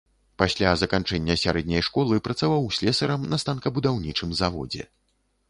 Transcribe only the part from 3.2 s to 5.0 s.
на станкабудаўнічым заводзе.